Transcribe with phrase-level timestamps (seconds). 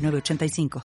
[0.00, 0.82] 985.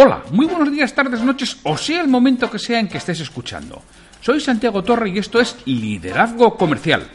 [0.00, 3.18] Hola, muy buenos días, tardes, noches, o sea el momento que sea en que estés
[3.18, 3.82] escuchando.
[4.20, 7.08] Soy Santiago Torre y esto es Liderazgo Comercial,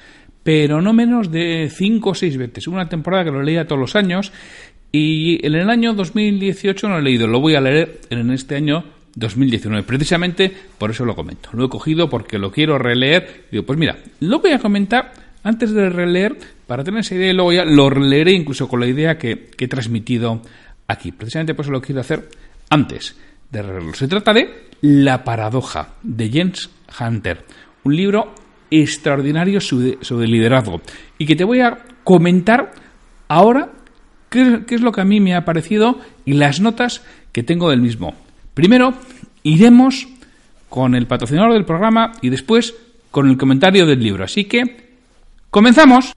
[0.47, 2.69] pero no menos de cinco o seis veces.
[2.69, 4.31] Una temporada que lo leía todos los años
[4.93, 8.55] y en el año 2018 no lo he leído, lo voy a leer en este
[8.55, 8.85] año
[9.17, 9.83] 2019.
[9.83, 11.49] Precisamente por eso lo comento.
[11.53, 13.47] Lo he cogido porque lo quiero releer.
[13.51, 16.39] Digo, pues mira, lo voy a comentar antes de releer
[16.69, 19.65] para tener esa idea y luego ya lo releeré incluso con la idea que, que
[19.65, 20.43] he transmitido
[20.87, 21.11] aquí.
[21.11, 22.29] Precisamente por eso lo quiero hacer
[22.71, 23.17] antes
[23.51, 23.95] de releerlo.
[23.95, 27.45] Se trata de La paradoja de James Hunter,
[27.83, 30.81] un libro extraordinario sobre, liderazgo
[31.19, 32.73] y que te voy a comentar
[33.29, 33.73] ahora
[34.29, 37.81] qué es lo que a mí me ha parecido y las notas que tengo del
[37.81, 38.15] mismo.
[38.55, 38.95] Primero,
[39.43, 40.09] iremos
[40.69, 42.75] con el patrocinador del programa y después
[43.11, 44.25] con el comentario del libro.
[44.25, 44.91] Así que,
[45.51, 46.13] comenzamos.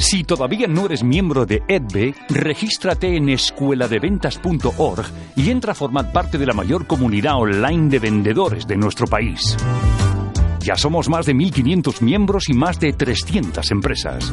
[0.00, 5.04] Si todavía no eres miembro de EDBE, regístrate en escueladeventas.org
[5.36, 9.58] y entra a formar parte de la mayor comunidad online de vendedores de nuestro país.
[10.60, 14.32] Ya somos más de 1.500 miembros y más de 300 empresas.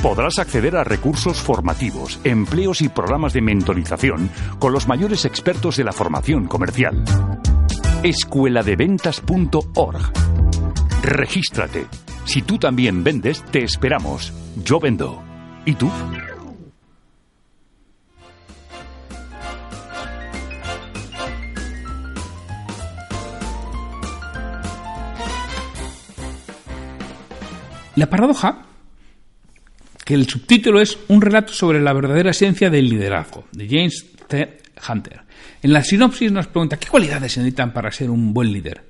[0.00, 4.30] Podrás acceder a recursos formativos, empleos y programas de mentorización
[4.60, 7.02] con los mayores expertos de la formación comercial.
[8.04, 10.37] Escueladeventas.org.
[11.02, 11.86] Regístrate.
[12.24, 14.32] Si tú también vendes, te esperamos.
[14.64, 15.22] Yo vendo.
[15.64, 15.90] ¿Y tú?
[27.98, 28.64] La paradoja,
[30.04, 34.58] que el subtítulo es Un relato sobre la verdadera esencia del liderazgo, de James T.
[34.88, 35.22] Hunter.
[35.62, 38.87] En la sinopsis nos pregunta qué cualidades se necesitan para ser un buen líder.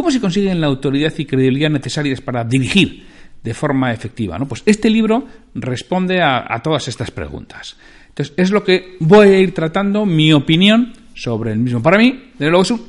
[0.00, 3.04] ¿Cómo se consiguen la autoridad y credibilidad necesarias para dirigir
[3.44, 4.38] de forma efectiva?
[4.48, 7.76] Pues este libro responde a, todas estas preguntas.
[8.08, 11.82] Entonces, es lo que voy a ir tratando, mi opinión sobre el mismo.
[11.82, 12.82] Para mí, desde luego, es un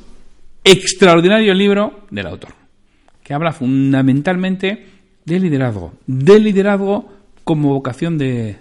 [0.64, 2.54] extraordinario libro del autor,
[3.22, 4.86] que habla fundamentalmente
[5.26, 7.12] de liderazgo, de liderazgo
[7.44, 8.56] como vocación de,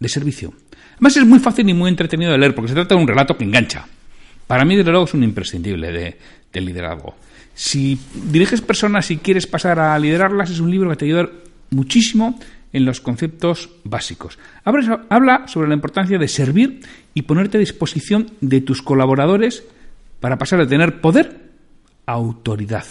[0.00, 0.52] de servicio.
[0.94, 3.36] Además, es muy fácil y muy entretenido de leer, porque se trata de un relato
[3.36, 3.86] que engancha.
[4.48, 6.16] Para mí, desde luego, es un imprescindible de,
[6.52, 7.14] de liderazgo.
[7.54, 11.28] Si diriges personas y quieres pasar a liderarlas, es un libro que te ayuda
[11.70, 12.38] muchísimo
[12.72, 14.38] en los conceptos básicos.
[14.64, 16.80] Habla sobre la importancia de servir
[17.14, 19.64] y ponerte a disposición de tus colaboradores
[20.20, 21.50] para pasar de tener poder
[22.06, 22.84] a autoridad.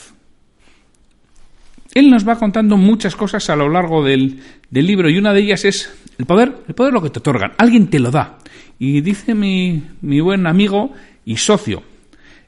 [1.94, 4.42] Él nos va contando muchas cosas a lo largo del,
[4.72, 7.90] libro y una de ellas es el poder, el poder lo que te otorgan, alguien
[7.90, 8.38] te lo da.
[8.78, 10.94] Y dice mi, mi buen amigo
[11.26, 11.84] y socio,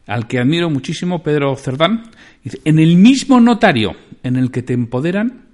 [0.07, 2.03] al que admiro muchísimo, Pedro Cerdán,
[2.65, 5.45] en el mismo notario en el que te empoderan,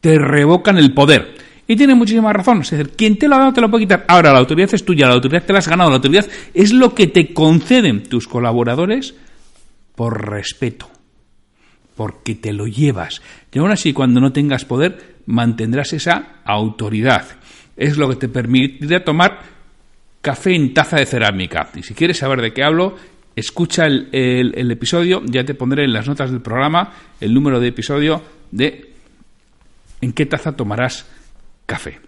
[0.00, 1.34] te revocan el poder.
[1.68, 2.60] Y tiene muchísima razón.
[2.60, 4.04] Es decir, quien te lo ha dado te lo puede quitar.
[4.06, 6.94] Ahora, la autoridad es tuya, la autoridad te la has ganado, la autoridad es lo
[6.94, 9.14] que te conceden tus colaboradores
[9.96, 10.88] por respeto,
[11.96, 13.20] porque te lo llevas.
[13.52, 17.26] Y aún así, cuando no tengas poder, mantendrás esa autoridad.
[17.76, 19.40] Es lo que te permitirá tomar
[20.20, 21.70] café en taza de cerámica.
[21.74, 22.96] Y si quieres saber de qué hablo,
[23.36, 28.22] escucha el, episodio, ya te pondré en las notas del programa el número de episodio
[28.50, 28.92] de
[30.00, 31.06] en qué taza tomarás
[31.66, 32.00] café.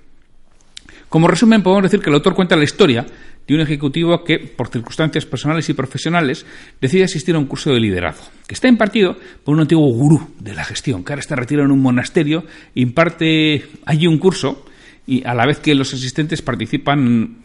[1.09, 3.07] Como resumen, podemos decir que el autor cuenta la historia
[3.47, 6.45] de un ejecutivo que, por circunstancias personales y profesionales,
[6.81, 10.55] decide asistir a un curso de liderazgo, que está impartido por un antiguo gurú de
[10.55, 14.67] la gestión, que ahora está retirado en un monasterio, imparte allí un curso
[15.07, 17.39] y a la vez que los asistentes participan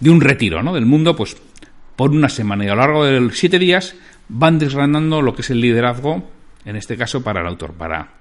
[0.00, 0.74] de un retiro ¿no?
[0.74, 1.36] del mundo, pues
[1.96, 3.94] por una semana y a lo largo de los siete días
[4.28, 6.30] van desgranando lo que es el liderazgo,
[6.64, 8.14] en este caso para el autor, para,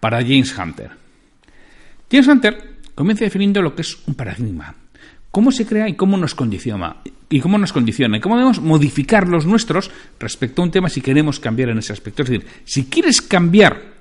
[0.00, 0.90] para James Hunter.
[2.10, 4.74] James Hunter comienza definiendo lo que es un paradigma,
[5.30, 6.96] cómo se crea y cómo nos condiciona
[7.28, 11.00] y cómo nos condiciona y cómo debemos modificar los nuestros respecto a un tema si
[11.00, 12.22] queremos cambiar en ese aspecto.
[12.22, 13.99] Es decir, si quieres cambiar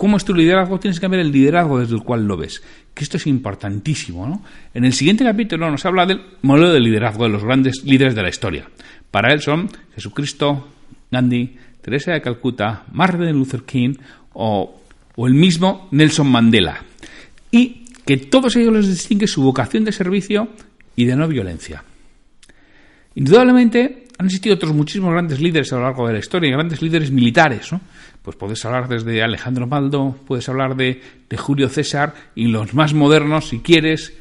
[0.00, 2.62] cómo es tu liderazgo, tienes que cambiar el liderazgo desde el cual lo ves.
[2.94, 4.26] Que esto es importantísimo.
[4.26, 4.42] ¿no?
[4.72, 8.22] En el siguiente capítulo nos habla del modelo de liderazgo de los grandes líderes de
[8.22, 8.66] la historia.
[9.10, 10.68] Para él son Jesucristo,
[11.10, 13.96] Gandhi, Teresa de Calcuta, Martin Luther King
[14.32, 14.80] o,
[15.16, 16.82] o el mismo Nelson Mandela.
[17.50, 20.48] Y que todos ellos les distingue su vocación de servicio
[20.96, 21.84] y de no violencia.
[23.16, 27.10] Indudablemente han existido otros muchísimos grandes líderes a lo largo de la historia, grandes líderes
[27.10, 27.82] militares, ¿no?
[28.22, 31.00] Pues puedes hablar desde Alejandro Maldo, puedes hablar de,
[31.38, 34.12] Julio César y los más modernos, si quieres,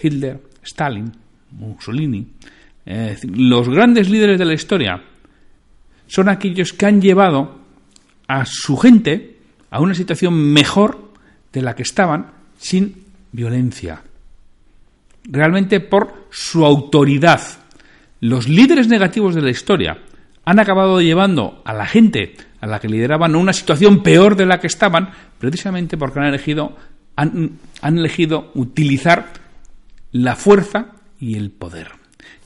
[0.00, 1.12] Hitler, Stalin,
[1.50, 2.28] Mussolini.
[3.24, 5.02] los grandes líderes de la historia
[6.06, 7.60] son aquellos que han llevado
[8.26, 9.36] a su gente
[9.70, 11.12] a una situación mejor
[11.52, 14.02] de la que estaban sin violencia.
[15.24, 17.40] Realmente por su autoridad.
[18.20, 19.98] Los líderes negativos de la historia
[20.44, 24.60] han acabado llevando a la gente a la que lideraban una situación peor de la
[24.60, 26.76] que estaban, precisamente porque han elegido,
[27.16, 29.26] han, han elegido utilizar
[30.12, 32.00] la fuerza y el poder.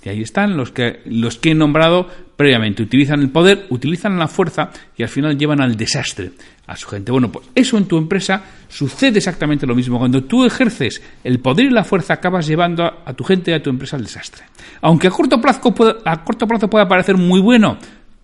[0.05, 2.83] Y ahí están los que, los que he nombrado previamente.
[2.83, 6.33] Utilizan el poder, utilizan la fuerza y al final llevan al desastre
[6.67, 7.11] a su gente.
[7.11, 9.99] Bueno, pues eso en tu empresa sucede exactamente lo mismo.
[9.99, 13.63] Cuando tú ejerces el poder y la fuerza, acabas llevando a, tu gente y a
[13.63, 14.45] tu empresa al desastre.
[14.83, 15.75] Aunque a corto, plazo
[16.05, 17.79] a corto plazo pueda parecer muy bueno,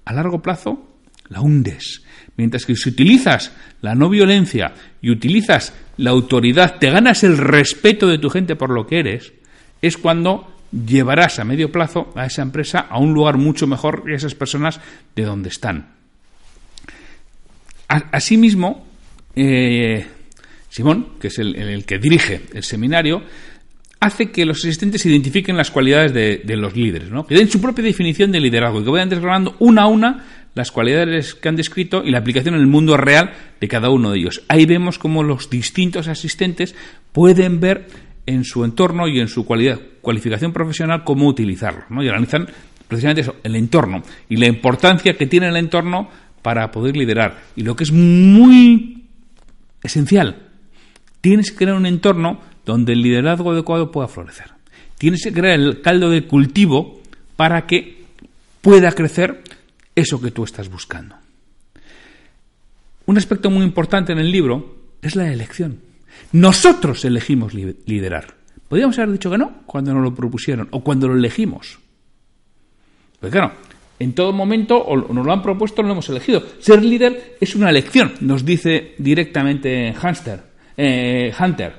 [0.05, 0.90] a largo plazo
[1.31, 2.03] la hundes.
[2.37, 8.07] Mientras que si utilizas la no violencia y utilizas la autoridad, te ganas el respeto
[8.07, 9.33] de tu gente por lo que eres,
[9.81, 14.15] es cuando llevarás a medio plazo a esa empresa a un lugar mucho mejor que
[14.15, 14.81] esas personas
[15.17, 15.95] de donde están.
[17.89, 18.87] Asimismo,
[19.35, 20.07] eh,
[20.69, 23.23] Simón, que es el, que dirige el seminario,
[23.99, 27.27] hace que los asistentes identifiquen las cualidades de, los líderes, ¿no?
[27.27, 30.25] que den su propia definición de liderazgo y que vayan desgranando una a una
[30.55, 34.11] las cualidades que han descrito y la aplicación en el mundo real de cada uno
[34.11, 34.43] de ellos.
[34.49, 36.75] Ahí vemos cómo los distintos asistentes
[37.13, 37.87] pueden ver
[38.27, 41.85] en su entorno y en su cualificación profesional cómo utilizarlo.
[41.89, 42.03] ¿no?
[42.03, 42.49] Y analizan
[42.89, 46.09] precisamente eso, el entorno y la importancia que tiene el entorno
[46.43, 47.39] para poder liderar.
[47.57, 49.05] Y lo que es muy
[49.83, 50.49] esencial,
[51.21, 54.47] tienes que crear un entorno donde el liderazgo adecuado pueda florecer.
[54.99, 57.01] Tienes que crear el caldo de cultivo
[57.37, 58.05] para que
[58.61, 59.43] pueda crecer
[60.01, 61.17] eso que tú estás buscando.
[63.07, 65.81] Un aspecto muy importante en el libro es la elección.
[66.33, 68.35] Nosotros elegimos liderar.
[68.69, 71.79] Podríamos haber dicho que no cuando nos lo propusieron o cuando lo elegimos.
[73.19, 73.53] Pues claro,
[73.99, 76.43] en todo momento o nos lo han propuesto o lo hemos elegido.
[76.61, 80.43] Ser líder es una elección, nos dice directamente Hunter.
[80.77, 81.75] Eh, Hunter.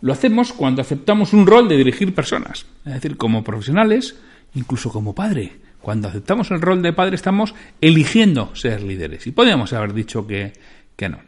[0.00, 4.16] Lo hacemos cuando aceptamos un rol de dirigir personas, es decir, como profesionales,
[4.54, 5.52] incluso como padre.
[5.86, 10.52] Cuando aceptamos el rol de padre estamos eligiendo ser líderes y podríamos haber dicho que,
[10.96, 11.20] que no.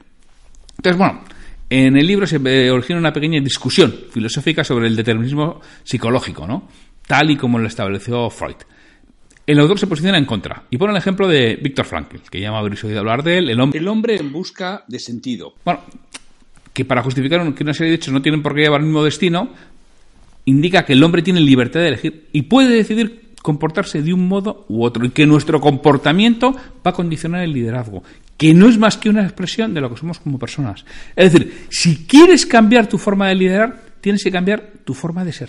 [0.77, 1.23] Entonces, bueno,
[1.71, 2.39] en el libro se
[2.69, 6.67] origina una pequeña discusión filosófica sobre el determinismo psicológico, ¿no?
[7.07, 8.57] Tal y como lo estableció Freud.
[9.47, 12.51] El autor se posiciona en contra y pone el ejemplo de Víctor Frankl, que ya
[12.51, 15.55] me habréis oído hablar de él, el hombre, el hombre en busca de sentido.
[15.65, 15.83] Bueno,
[16.73, 19.05] que para justificar que una serie de hechos no tienen por qué llevar el mismo
[19.05, 19.53] destino,
[20.47, 24.67] indica que el hombre tiene libertad de elegir y puede decidir comportarse de un modo
[24.69, 28.03] u otro y que nuestro comportamiento va a condicionar el liderazgo
[28.37, 30.85] que no es más que una expresión de lo que somos como personas.
[31.17, 35.33] Es decir, si quieres cambiar tu forma de liderar, tienes que cambiar tu forma de
[35.33, 35.49] ser.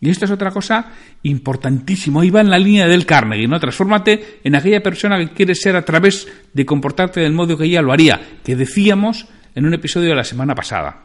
[0.00, 0.92] Y esto es otra cosa
[1.24, 2.22] importantísima.
[2.22, 3.58] Ahí va en la línea del Carnegie, ¿no?
[3.58, 7.82] Transfórmate en aquella persona que quieres ser a través de comportarte del modo que ella
[7.82, 11.02] lo haría, que decíamos en un episodio de la semana pasada.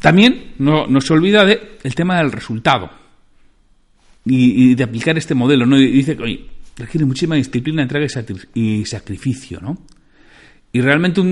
[0.00, 3.05] También no, se olvida del tema del resultado
[4.26, 5.78] y, de aplicar este modelo, ¿no?
[5.78, 6.44] Y dice, oye,
[6.76, 8.06] requiere muchísima disciplina, entrega
[8.54, 9.78] y sacrificio, ¿no?
[10.72, 11.22] Y realmente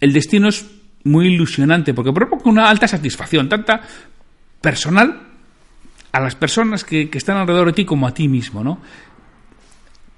[0.00, 0.64] el destino es
[1.04, 3.82] muy ilusionante porque provoca una alta satisfacción, tanta
[4.60, 5.22] personal
[6.12, 8.80] a las personas que, que están alrededor de ti como a ti mismo, ¿no?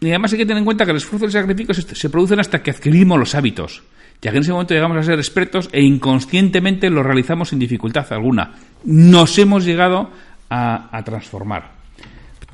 [0.00, 2.40] Y además hay que tener en cuenta que el esfuerzo y el sacrificio se, producen
[2.40, 3.82] hasta que adquirimos los hábitos,
[4.22, 8.10] ya que en ese momento llegamos a ser expertos e inconscientemente lo realizamos sin dificultad
[8.12, 8.54] alguna.
[8.84, 10.10] Nos hemos llegado
[10.48, 11.79] a transformar.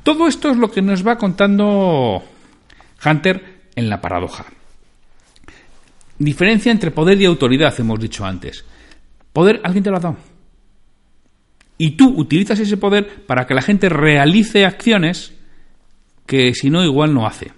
[0.07, 2.23] Todo esto es lo que nos va contando
[3.05, 4.45] Hunter en la paradoja.
[6.17, 8.63] Diferencia entre poder y autoridad, hemos dicho antes.
[9.33, 10.15] Poder, alguien te lo ha dado.
[11.77, 15.33] Y tú utilizas ese poder para que la gente realice acciones
[16.25, 17.51] que si no igual no hace.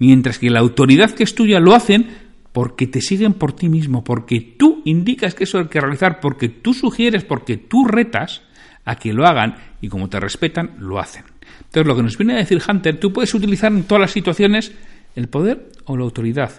[0.00, 2.08] Mientras que la autoridad que es tuya lo hacen
[2.50, 6.48] porque te siguen por ti mismo, porque tú indicas que eso hay que realizar, porque
[6.48, 8.42] tú sugieres, porque tú retas
[8.84, 11.24] a que lo hagan y como te respetan, lo hacen.
[11.58, 14.72] Entonces, lo que nos viene a decir Hunter, tú puedes utilizar en todas las situaciones
[15.16, 16.50] el poder o la autoridad.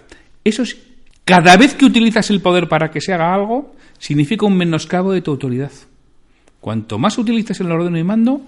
[0.44, 0.76] Eso es,
[1.24, 5.22] cada vez que utilizas el poder para que se haga algo, significa un menoscabo de
[5.22, 5.72] tu autoridad.
[6.60, 8.42] Cuanto más utilizas el orden y mando,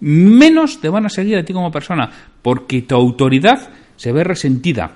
[0.00, 2.10] menos te van a seguir a ti como persona,
[2.42, 4.92] porque tu autoridad se ve resentida.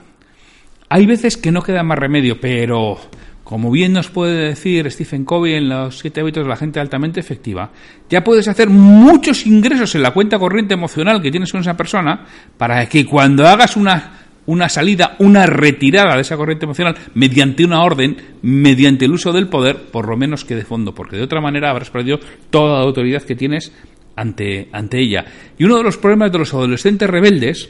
[0.88, 2.98] Hay veces que no queda más remedio, pero
[3.44, 7.20] como bien nos puede decir Stephen Covey en los siete hábitos de la gente altamente
[7.20, 7.70] efectiva,
[8.08, 12.24] ya puedes hacer muchos ingresos en la cuenta corriente emocional que tienes con esa persona
[12.56, 17.82] para que cuando hagas una, una salida, una retirada de esa corriente emocional mediante una
[17.82, 21.70] orden, mediante el uso del poder, por lo menos quede fondo, porque de otra manera
[21.70, 23.72] habrás perdido toda la autoridad que tienes
[24.16, 25.26] ante, ante ella.
[25.58, 27.68] Y uno de los problemas de los adolescentes rebeldes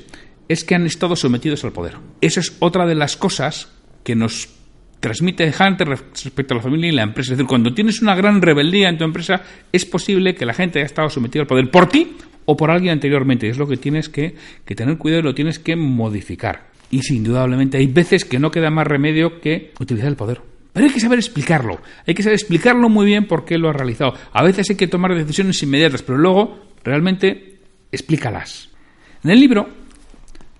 [0.48, 1.94] es que han estado sometidos al poder.
[2.20, 3.72] Esa es otra de las cosas
[4.04, 4.48] que nos
[5.04, 7.32] transmite Hunter respecto a la familia y la empresa.
[7.32, 10.78] Es decir, cuando tienes una gran rebeldía en tu empresa, es posible que la gente
[10.78, 13.46] haya estado sometida al poder por ti o por alguien anteriormente.
[13.46, 14.34] Es lo que tienes que,
[14.64, 16.68] que tener cuidado y lo tienes que modificar.
[16.90, 20.40] Y sin indudablemente hay veces que no queda más remedio que utilizar el poder.
[20.72, 21.82] Pero hay que saber explicarlo.
[22.06, 24.14] Hay que saber explicarlo muy bien por qué lo has realizado.
[24.32, 27.58] A veces hay que tomar decisiones inmediatas, pero luego realmente
[27.92, 28.70] explícalas.
[29.22, 29.68] En el libro,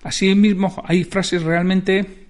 [0.03, 2.24] así mismo, hay frases realmente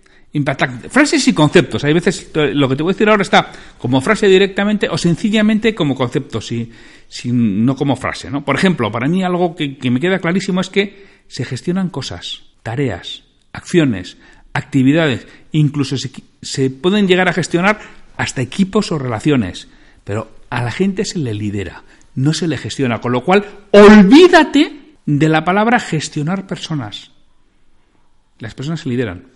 [0.90, 1.84] Frases y conceptos.
[1.86, 5.74] Hay veces, lo que te voy a decir ahora está como frase directamente o sencillamente
[5.74, 6.72] como concepto, si,
[7.32, 8.30] no como frase.
[8.30, 8.44] ¿no?
[8.44, 12.44] Por ejemplo, para mí algo que, que me queda clarísimo es que se gestionan cosas,
[12.64, 13.24] tareas,
[13.54, 14.18] acciones,
[14.54, 16.12] actividades, incluso se,
[16.42, 17.80] se, pueden llegar a gestionar
[18.18, 19.68] hasta equipos o relaciones,
[20.04, 24.82] pero a la gente se le lidera, no se le gestiona, con lo cual olvídate
[25.06, 27.12] de la palabra gestionar personas.
[28.40, 29.35] Las personas se lideran,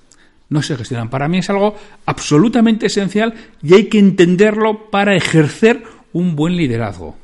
[0.49, 1.09] no se gestionan.
[1.09, 1.75] Para mí es algo
[2.05, 7.17] absolutamente esencial y hay que entenderlo para ejercer un buen liderazgo.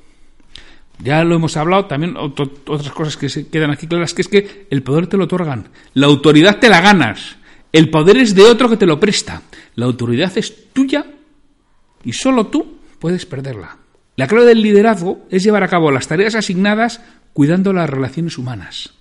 [1.00, 4.67] Ya lo hemos hablado, también otras cosas que se quedan aquí claras, que es que
[4.70, 7.36] el poder te lo otorgan, la autoridad te la ganas,
[7.74, 9.41] el poder es de otro que te lo presta.
[9.75, 11.05] La autoridad es tuya
[12.05, 13.77] y solo tú puedes perderla.
[14.15, 17.01] La clave del liderazgo es llevar a cabo las tareas asignadas
[17.34, 18.95] cuidando las relaciones humanas.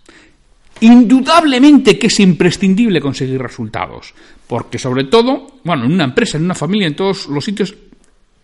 [0.81, 4.14] Indudablemente que es imprescindible conseguir resultados,
[4.47, 7.75] porque sobre todo, bueno, en una empresa, en una familia, en todos los sitios,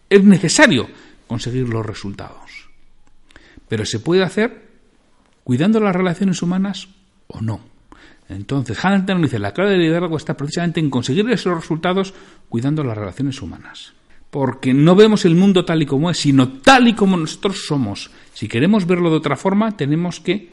[0.08, 0.88] es necesario
[1.26, 2.68] conseguir los resultados.
[3.68, 4.68] Pero se puede hacer
[5.44, 6.88] cuidando las relaciones humanas
[7.28, 7.60] o no.
[8.28, 12.14] Entonces, nos dice, la clave del liderazgo está precisamente en conseguir esos resultados
[12.48, 13.92] cuidando las relaciones humanas.
[14.30, 18.10] Porque no vemos el mundo tal y como es, sino tal y como nosotros somos.
[18.32, 20.52] Si queremos verlo de otra forma, tenemos que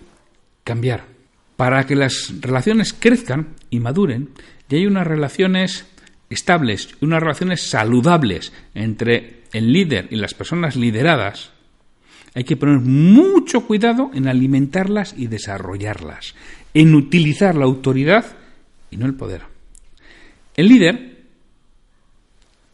[0.63, 1.16] cambiar.
[1.57, 4.29] Para que las relaciones crezcan y maduren,
[4.69, 5.85] y hay unas relaciones
[6.29, 11.51] estables, unas relaciones saludables entre el líder y las personas lideradas,
[12.35, 16.35] hay que poner mucho cuidado en alimentarlas y desarrollarlas
[16.77, 18.37] en utilizar la autoridad
[18.91, 19.41] y no el poder.
[20.55, 21.17] El líder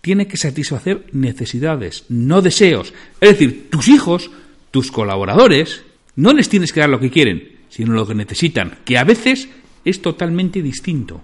[0.01, 2.93] tiene que satisfacer necesidades, no deseos.
[3.21, 4.29] Es decir, tus hijos,
[4.71, 5.83] tus colaboradores,
[6.17, 9.49] no les tienes que dar lo que quieren, sino lo que necesitan, que a veces
[9.83, 11.21] es totalmente distinto.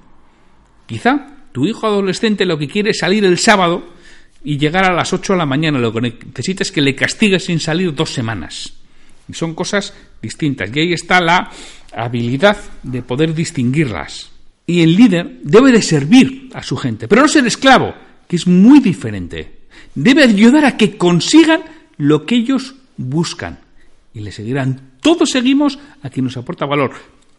[0.88, 3.94] Quizá tu hijo adolescente lo que quiere es salir el sábado
[4.44, 7.46] y llegar a las 8 de la mañana, lo que necesita es que le castigues
[7.46, 8.74] sin salir dos semanas.
[9.28, 10.76] Y son cosas distintas.
[10.76, 11.52] Y ahí está la
[11.94, 14.32] habilidad de poder distinguirlas.
[14.66, 17.94] Y el líder debe de servir a su gente, pero no ser esclavo,
[18.28, 19.60] que es muy diferente.
[19.94, 21.62] Debe ayudar a que consigan
[21.98, 23.60] lo que ellos buscan.
[24.16, 24.89] Y le seguirán.
[25.02, 26.92] Todos seguimos a quien nos aporta valor.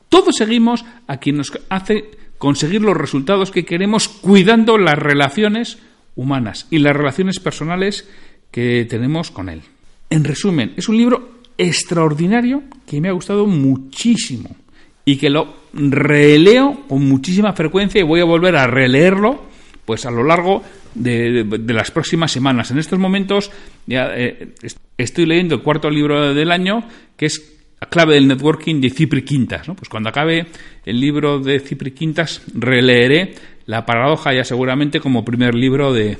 [0.08, 5.78] Todos seguimos a quien nos hace conseguir los resultados que queremos cuidando las relaciones
[6.16, 8.08] humanas y las relaciones personales
[8.50, 9.62] que tenemos con él.
[10.08, 14.56] En resumen, es un libro extraordinario que me ha gustado muchísimo
[15.04, 19.42] y que lo releo con muchísima frecuencia y voy a volver a releerlo
[19.84, 20.62] pues a lo largo
[20.94, 22.70] de, las próximas semanas.
[22.70, 23.50] En estos momentos
[23.86, 24.54] ya, eh,
[24.96, 29.22] estoy leyendo el cuarto libro del año, que es la clave del networking de Cipri
[29.22, 29.66] Quintas.
[29.66, 30.46] Pues cuando acabe
[30.84, 33.34] el libro de Cipri Quintas, releeré
[33.66, 36.18] La paradoja ya seguramente como primer libro de,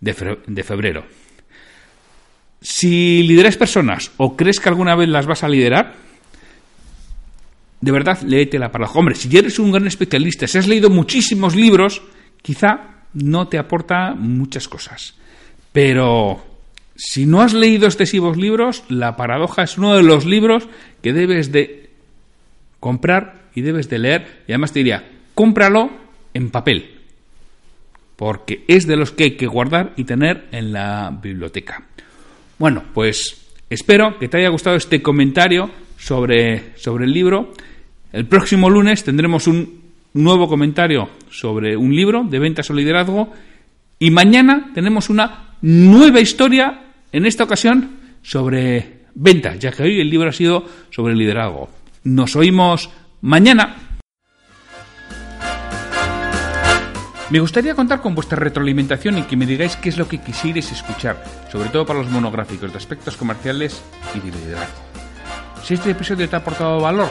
[0.00, 1.04] de febrero.
[2.60, 5.94] Si lideras personas o crees que alguna vez las vas a liderar,
[7.80, 8.98] de verdad, léete la paradoja.
[8.98, 12.02] Hombre, si eres un gran especialista, si has leído muchísimos libros,
[12.42, 15.14] quizá no te aporta muchas cosas.
[15.72, 16.44] Pero
[16.96, 20.68] si no has leído excesivos libros, La paradoja es uno de los libros
[21.02, 21.90] que debes de
[22.80, 24.42] comprar y debes de leer.
[24.46, 25.90] Y además te diría, cómpralo
[26.34, 26.98] en papel,
[28.16, 31.84] porque es de los que hay que guardar y tener en la biblioteca.
[32.58, 37.52] Bueno, pues espero que te haya gustado este comentario sobre, sobre el libro.
[38.12, 43.32] El próximo lunes tendremos un nuevo comentario sobre un libro de ventas o liderazgo.
[43.98, 50.10] Y mañana tenemos una nueva historia, en esta ocasión, sobre ventas, ya que hoy el
[50.10, 51.68] libro ha sido sobre liderazgo.
[52.04, 53.76] Nos oímos mañana.
[57.30, 60.72] Me gustaría contar con vuestra retroalimentación y que me digáis qué es lo que quisierais
[60.72, 61.22] escuchar,
[61.52, 63.82] sobre todo para los monográficos de aspectos comerciales
[64.14, 64.78] y de liderazgo.
[65.62, 67.10] Si este episodio te ha aportado valor,